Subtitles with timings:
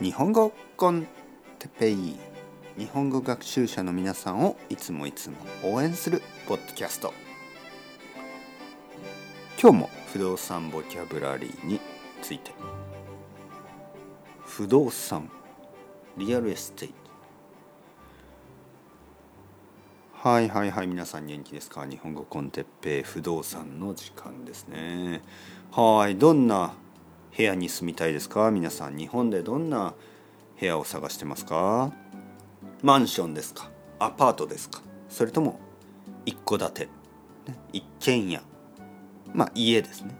[0.00, 1.08] 日本語コン
[1.58, 2.14] テペイ。
[2.78, 7.12] 日本語学習者の皆さんをいつもいつも応援するポッドキャスト。
[9.60, 11.80] 今日も不動産ボキャブラリーに
[12.22, 12.52] ついて。
[14.46, 15.28] 不動産。
[16.16, 16.94] リアルエステイト。
[20.28, 20.86] はいはいはい。
[20.86, 21.84] 皆さん元気ですか？
[21.86, 23.02] 日本語コンテッペイ。
[23.02, 25.22] 不動産の時間ですね。
[25.72, 26.16] はい。
[26.16, 26.74] どんな
[27.38, 28.50] 部屋に住みたいですか？
[28.50, 29.94] 皆さん日本でどんな
[30.58, 31.92] 部屋を探してますか？
[32.82, 33.70] マンションですか？
[34.00, 34.82] アパートですか？
[35.08, 35.60] それとも
[36.26, 36.88] 一戸建て？
[37.72, 38.40] 一軒家？
[39.32, 40.16] まあ家ですね。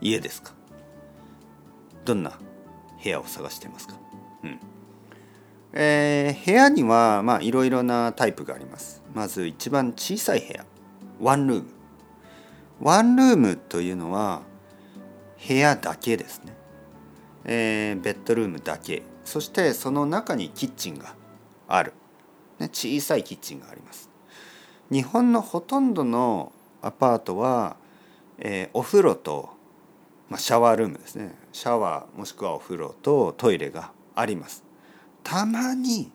[0.00, 0.52] 家ですか？
[2.04, 2.32] どんな
[3.04, 3.94] 部屋を探してますか？
[4.42, 4.58] うん。
[5.74, 9.00] えー、部屋にはまあいろいろなタイプがあります。
[9.14, 10.66] まず一番小さい部屋。
[11.20, 11.68] ワンルーム。
[12.80, 14.42] ワンルームというのは
[15.46, 16.56] 部屋だけですね、
[17.44, 19.02] えー、ベッドルームだけ。
[19.24, 21.14] そしてその中にキッチンが
[21.68, 21.92] ある、
[22.58, 24.10] ね、小さいキッチンがあります。
[24.90, 27.76] 日本のほとんどのアパートは、
[28.38, 29.50] えー、お風呂と、
[30.28, 31.34] まあ、シャワールームですね。
[31.52, 34.64] シャワーもしくはお風呂とトイレがあります。
[35.22, 36.10] たまに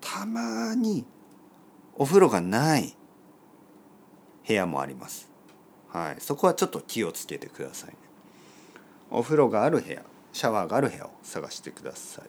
[0.00, 1.04] たまに
[1.94, 2.96] お風呂がない
[4.46, 5.30] 部屋もあります。
[5.88, 7.96] はい、そこはちょっと気をつけてくださいね。
[9.14, 12.24] お風呂がある部屋シャワーがある部屋を探してください。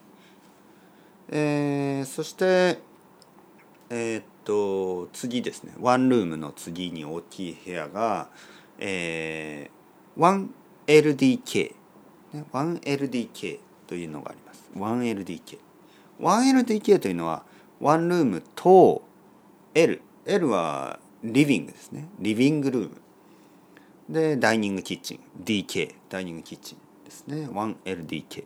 [1.29, 2.79] えー、そして
[3.89, 5.73] えー、っと次ですね。
[5.79, 8.29] ワンルームの次に大きい部屋が、
[8.77, 10.45] えー、
[10.87, 11.73] 1LDK、
[12.53, 14.69] 1LDK というのがあります。
[14.75, 15.57] 1LDK。
[16.19, 17.43] 1LDK というのは
[17.79, 19.01] ワンルームと
[19.73, 22.07] L L はリビングですね。
[22.19, 23.01] リビングルーム。
[24.09, 25.19] でダイニングキッチン。
[25.43, 27.47] DK ダイニングキッチンですね。
[27.47, 28.45] 1LDK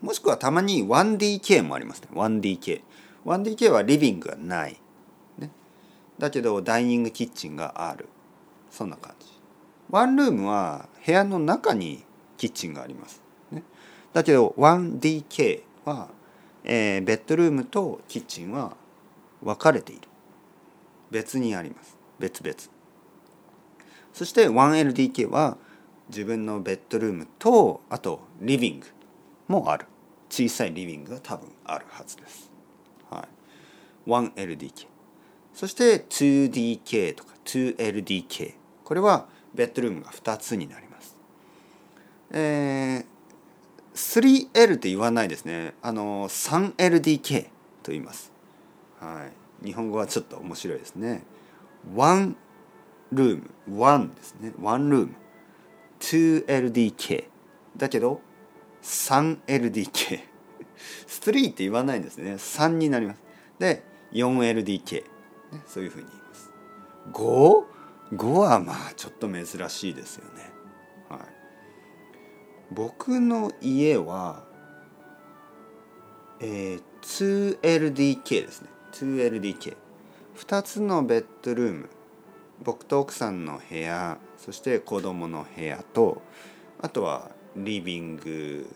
[0.00, 2.08] もしくはたまに 1DK もありますね。
[2.12, 2.82] 1DK
[3.24, 4.78] 1DK はリビングがない、
[5.38, 5.50] ね、
[6.18, 8.08] だけどダイニングキッチンがある。
[8.70, 9.26] そんな感じ。
[9.90, 12.04] ワンルームは部屋の中に
[12.36, 13.62] キッチンがあります、ね、
[14.12, 16.08] だけど 1DK は、
[16.64, 18.76] えー、ベッドルームとキッチンは
[19.42, 20.08] 分かれている。
[21.10, 21.96] 別にあります。
[22.18, 22.73] 別々。
[24.14, 25.58] そして 1LDK は
[26.08, 28.86] 自分のベッドルームとあとリビング
[29.48, 29.86] もある。
[30.34, 32.50] 小さいリビングが多分あるはずです、
[33.08, 33.28] は
[34.04, 34.86] い、1LDK
[35.52, 41.16] そして 2DK とか 2LDK これはベッドルームが2つになります。
[42.32, 45.74] えー、3L って言わないですね。
[45.80, 47.44] あの 3LDK
[47.84, 48.32] と言います。
[48.98, 49.30] は
[49.62, 49.66] い。
[49.66, 51.22] 日本語はちょっと面白いですね。
[51.94, 52.34] 1
[53.14, 54.52] ルーム1ですね。
[54.58, 55.14] 1ルーム
[56.00, 57.24] 2LDK
[57.76, 58.20] だけど
[58.82, 60.20] 3LDK
[61.06, 62.34] 3 って言わないんですね。
[62.34, 63.22] 3になります。
[63.58, 63.82] で
[64.12, 65.04] 4LDK、
[65.52, 66.52] ね、そういうふうに言います。
[67.12, 67.64] 5?
[68.16, 70.52] 5はまあちょっと珍しいですよね、
[71.08, 71.20] はい、
[72.70, 74.44] 僕の家は
[76.40, 78.68] えー、2LDK ですね。
[78.92, 81.88] 2LDK2 つのベッドルーム。
[82.64, 86.22] 僕と奥さんの部屋そして子供の部屋と
[86.80, 88.66] あとはリビング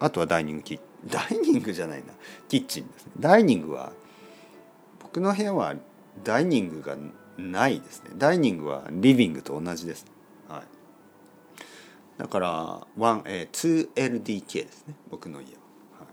[0.00, 2.12] あとはダイニングキ ダイニングじゃないな。
[2.48, 3.12] キッチンですね。
[3.18, 3.92] ダイニングは
[5.00, 5.76] 僕の部屋は
[6.24, 6.96] ダイニングが
[7.36, 8.10] ないですね。
[8.16, 10.06] ダイニングはリビングと同じです、
[10.48, 10.62] はい、
[12.18, 12.86] だから、
[13.26, 14.94] え、2LDK ですね。
[15.08, 15.60] 僕の家は、
[16.00, 16.08] はい。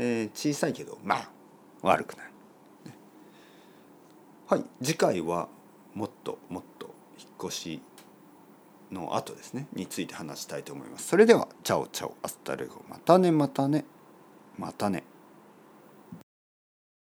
[0.00, 1.30] えー、小さいけどまあ
[1.82, 2.26] 悪くない、
[4.48, 4.64] はい。
[4.80, 5.48] 次回は
[5.94, 7.82] もっともっと引っ越し
[8.92, 9.66] の後ですね。
[9.72, 11.08] について話したいと思います。
[11.08, 12.14] それでは Ciao ciao。
[12.22, 12.84] Hasta luego。
[12.88, 13.84] またねまたね。
[14.56, 15.02] またね。